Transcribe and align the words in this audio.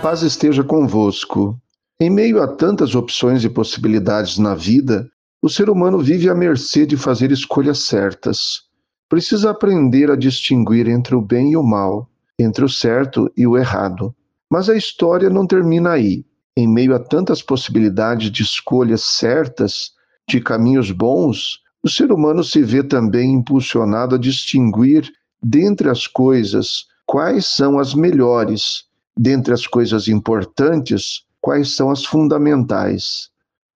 paz 0.00 0.22
esteja 0.22 0.64
convosco. 0.64 1.60
Em 2.00 2.08
meio 2.08 2.42
a 2.42 2.48
tantas 2.48 2.94
opções 2.94 3.44
e 3.44 3.50
possibilidades 3.50 4.38
na 4.38 4.54
vida, 4.54 5.06
o 5.42 5.48
ser 5.48 5.68
humano 5.68 5.98
vive 5.98 6.30
à 6.30 6.34
mercê 6.34 6.86
de 6.86 6.96
fazer 6.96 7.30
escolhas 7.30 7.84
certas. 7.84 8.62
Precisa 9.10 9.50
aprender 9.50 10.10
a 10.10 10.16
distinguir 10.16 10.88
entre 10.88 11.14
o 11.14 11.20
bem 11.20 11.52
e 11.52 11.56
o 11.56 11.62
mal, 11.62 12.08
entre 12.38 12.64
o 12.64 12.68
certo 12.68 13.30
e 13.36 13.46
o 13.46 13.58
errado. 13.58 14.14
Mas 14.50 14.70
a 14.70 14.76
história 14.76 15.28
não 15.28 15.46
termina 15.46 15.90
aí. 15.90 16.24
Em 16.56 16.66
meio 16.66 16.94
a 16.94 16.98
tantas 16.98 17.42
possibilidades 17.42 18.30
de 18.30 18.42
escolhas 18.42 19.04
certas, 19.04 19.90
de 20.26 20.40
caminhos 20.40 20.90
bons, 20.90 21.58
o 21.82 21.90
ser 21.90 22.10
humano 22.10 22.42
se 22.42 22.62
vê 22.62 22.82
também 22.82 23.34
impulsionado 23.34 24.14
a 24.14 24.18
distinguir 24.18 25.10
dentre 25.42 25.90
as 25.90 26.06
coisas 26.06 26.86
quais 27.04 27.44
são 27.44 27.78
as 27.78 27.94
melhores 27.94 28.88
dentre 29.22 29.52
as 29.52 29.66
coisas 29.66 30.08
importantes, 30.08 31.24
quais 31.42 31.76
são 31.76 31.90
as 31.90 32.06
fundamentais. 32.06 33.28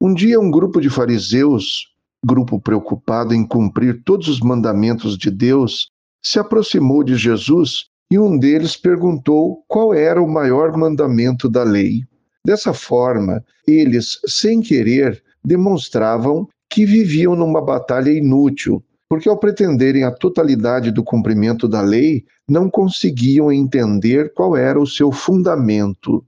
Um 0.00 0.14
dia, 0.14 0.38
um 0.38 0.48
grupo 0.48 0.80
de 0.80 0.88
fariseus, 0.88 1.88
grupo 2.24 2.60
preocupado 2.60 3.34
em 3.34 3.44
cumprir 3.44 4.04
todos 4.04 4.28
os 4.28 4.38
mandamentos 4.38 5.18
de 5.18 5.32
Deus, 5.32 5.88
se 6.22 6.38
aproximou 6.38 7.02
de 7.02 7.16
Jesus 7.16 7.86
e 8.08 8.20
um 8.20 8.38
deles 8.38 8.76
perguntou 8.76 9.64
qual 9.66 9.92
era 9.92 10.22
o 10.22 10.30
maior 10.30 10.78
mandamento 10.78 11.48
da 11.48 11.64
lei. 11.64 12.04
Dessa 12.46 12.72
forma, 12.72 13.44
eles, 13.66 14.20
sem 14.24 14.60
querer, 14.60 15.20
demonstravam 15.44 16.48
que 16.70 16.86
viviam 16.86 17.34
numa 17.34 17.60
batalha 17.60 18.10
inútil, 18.10 18.80
porque 19.12 19.28
ao 19.28 19.36
pretenderem 19.36 20.04
a 20.04 20.10
totalidade 20.10 20.90
do 20.90 21.04
cumprimento 21.04 21.68
da 21.68 21.82
lei, 21.82 22.24
não 22.48 22.70
conseguiam 22.70 23.52
entender 23.52 24.32
qual 24.32 24.56
era 24.56 24.80
o 24.80 24.86
seu 24.86 25.12
fundamento. 25.12 26.24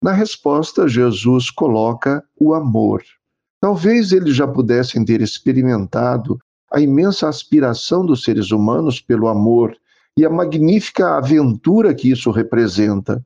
Na 0.00 0.12
resposta, 0.12 0.86
Jesus 0.86 1.50
coloca 1.50 2.22
o 2.38 2.54
amor. 2.54 3.02
Talvez 3.60 4.12
eles 4.12 4.36
já 4.36 4.46
pudessem 4.46 5.04
ter 5.04 5.20
experimentado 5.20 6.38
a 6.72 6.80
imensa 6.80 7.28
aspiração 7.28 8.06
dos 8.06 8.22
seres 8.22 8.52
humanos 8.52 9.00
pelo 9.00 9.26
amor 9.26 9.74
e 10.16 10.24
a 10.24 10.30
magnífica 10.30 11.16
aventura 11.16 11.92
que 11.92 12.08
isso 12.08 12.30
representa, 12.30 13.20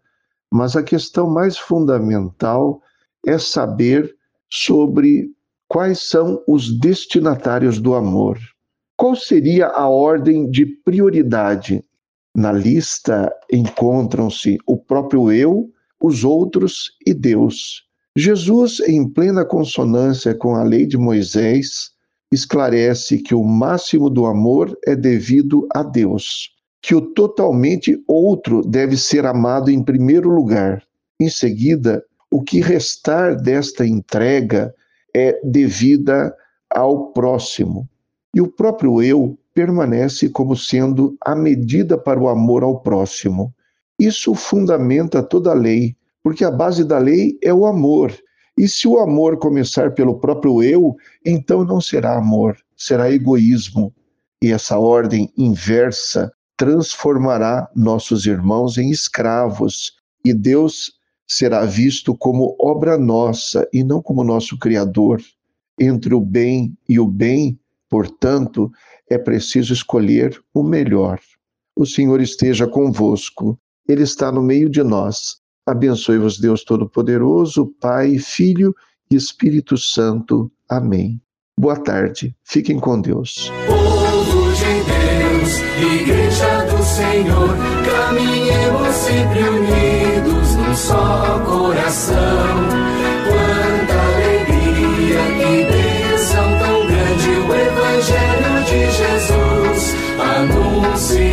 mas 0.50 0.74
a 0.74 0.83
questão 0.83 1.28
mais 1.28 1.58
fundamental 1.58 2.80
é 3.27 3.36
saber 3.36 4.16
sobre 4.48 5.28
quais 5.68 6.08
são 6.08 6.42
os 6.48 6.72
destinatários 6.80 7.78
do 7.78 7.94
amor. 7.94 8.38
Qual 9.03 9.17
seria 9.17 9.67
a 9.67 9.89
ordem 9.89 10.48
de 10.48 10.64
prioridade? 10.64 11.84
Na 12.36 12.53
lista 12.53 13.34
encontram-se 13.53 14.58
o 14.64 14.78
próprio 14.78 15.33
eu, 15.33 15.69
os 16.00 16.22
outros 16.22 16.92
e 17.05 17.12
Deus. 17.12 17.83
Jesus, 18.17 18.78
em 18.78 19.08
plena 19.08 19.45
consonância 19.45 20.36
com 20.36 20.55
a 20.55 20.62
lei 20.62 20.86
de 20.86 20.97
Moisés, 20.97 21.91
esclarece 22.30 23.18
que 23.18 23.35
o 23.35 23.42
máximo 23.42 24.08
do 24.08 24.24
amor 24.24 24.79
é 24.86 24.95
devido 24.95 25.67
a 25.74 25.83
Deus, 25.83 26.52
que 26.80 26.95
o 26.95 27.01
totalmente 27.01 28.01
outro 28.07 28.63
deve 28.63 28.96
ser 28.96 29.27
amado 29.27 29.69
em 29.69 29.83
primeiro 29.83 30.30
lugar. 30.30 30.80
Em 31.19 31.29
seguida, 31.29 32.05
o 32.30 32.40
que 32.40 32.61
restar 32.61 33.34
desta 33.34 33.84
entrega 33.84 34.73
é 35.13 35.40
devida 35.42 36.33
ao 36.70 37.08
próximo. 37.13 37.89
E 38.35 38.41
o 38.41 38.48
próprio 38.48 39.03
eu 39.03 39.39
permanece 39.55 40.29
como 40.29 40.57
sendo 40.57 41.17
a 41.20 41.35
medida 41.35 41.98
para 41.98 42.19
o 42.19 42.29
amor 42.29 42.63
ao 42.63 42.81
próximo. 42.81 43.55
Isso 43.98 44.35
fundamenta 44.35 45.23
toda 45.23 45.51
a 45.51 45.55
lei, 45.55 45.95
porque 46.23 46.45
a 46.45 46.51
base 46.51 46.85
da 46.85 46.98
lei 46.98 47.39
é 47.43 47.53
o 47.53 47.67
amor. 47.67 48.13
E 48.57 48.69
se 48.69 48.87
o 48.87 48.98
amor 48.98 49.39
começar 49.39 49.93
pelo 49.93 50.19
próprio 50.19 50.63
eu, 50.63 50.97
então 51.25 51.65
não 51.65 51.81
será 51.81 52.17
amor, 52.17 52.57
será 52.77 53.11
egoísmo. 53.11 53.93
E 54.43 54.51
essa 54.51 54.79
ordem 54.79 55.33
inversa 55.37 56.33
transformará 56.57 57.69
nossos 57.75 58.27
irmãos 58.27 58.79
em 58.79 58.91
escravos, 58.91 59.93
e 60.25 60.33
Deus 60.33 60.93
será 61.27 61.64
visto 61.64 62.14
como 62.14 62.55
obra 62.61 62.99
nossa 62.99 63.67
e 63.73 63.83
não 63.83 64.03
como 64.03 64.23
nosso 64.23 64.59
Criador. 64.59 65.20
Entre 65.81 66.14
o 66.14 66.20
bem 66.20 66.77
e 66.89 67.01
o 67.01 67.07
bem, 67.07 67.59
Portanto, 67.92 68.73
é 69.07 69.19
preciso 69.19 69.75
escolher 69.75 70.42
o 70.55 70.63
melhor. 70.63 71.20
O 71.77 71.85
Senhor 71.85 72.23
esteja 72.23 72.67
convosco, 72.67 73.58
Ele 73.86 74.03
está 74.03 74.33
no 74.33 74.41
meio 74.41 74.70
de 74.70 74.83
nós. 74.83 75.36
Abençoe-vos, 75.67 76.41
Deus 76.41 76.64
Todo-Poderoso, 76.64 77.67
Pai, 77.79 78.17
Filho 78.17 78.75
e 79.11 79.14
Espírito 79.14 79.77
Santo. 79.77 80.51
Amém. 80.70 81.20
Boa 81.61 81.77
tarde, 81.77 82.35
fiquem 82.42 82.81
com 82.81 82.98
Deus. 82.98 83.52
Povo 83.67 84.52
de 84.55 84.73
Deus, 84.89 85.58
Igreja 86.01 86.64
do 86.64 86.83
Senhor, 86.83 87.51
caminhemos 87.85 88.95
sempre 88.95 89.41
unidos 89.51 90.57
num 90.57 90.75
só 90.75 91.41
coração 91.45 92.21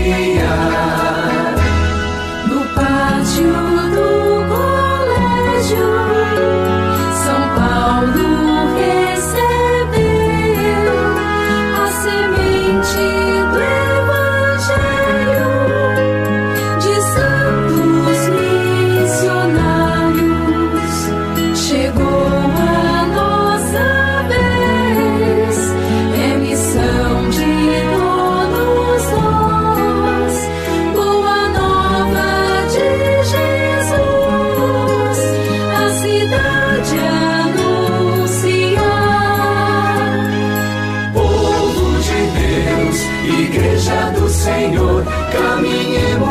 Maria. 0.09 0.78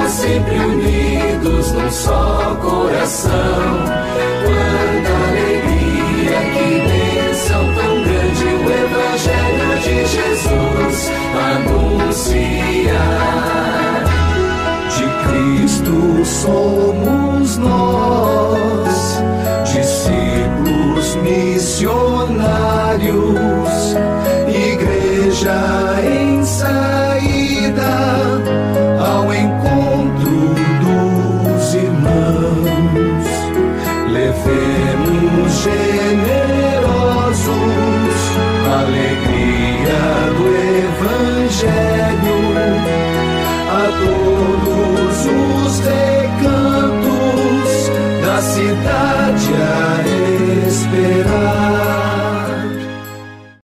Sempre 0.09 0.59
unidos 0.59 1.73
num 1.73 1.91
só 1.91 2.57
coração. 2.61 3.31
Quanta 4.45 5.11
alegria, 5.29 6.39
que 6.53 6.69
bênção 6.89 7.63
tão 7.75 7.95
grande 8.03 8.45
o 8.45 8.67
Evangelho 8.85 9.71
de 9.83 9.97
Jesus 10.07 10.99
anunciar. 11.95 12.89
De 14.97 15.07
Cristo 15.29 15.97
somos 16.25 17.49
nós, 17.59 18.97
discípulos 19.65 21.09
missionários, 21.17 22.39
igreja 24.49 25.59
alegria 38.69 40.03
do 40.37 40.47
Evangelho 40.85 42.41
a 43.71 43.85
todos 44.05 45.17
os 45.27 45.75
recantos 45.81 47.71
da 48.25 48.39
cidade. 48.43 49.78